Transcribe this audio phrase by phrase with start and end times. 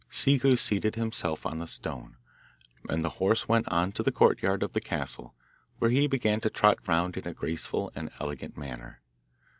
[0.09, 2.17] Ciccu seated himself on the stone,
[2.89, 5.35] and the horse went on to the courtyard of the castle,
[5.77, 8.99] where he began to trot round in a graceful and elegant manner.